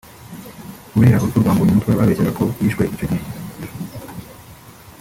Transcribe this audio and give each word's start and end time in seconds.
kubera 0.91 1.17
urupfu 1.19 1.37
rwa 1.41 1.51
Mbonyumutwa 1.55 1.97
babeshyaga 1.99 2.31
ko 2.39 2.43
yishwe 2.61 2.83
icyo 2.93 3.05
gihe 3.11 3.25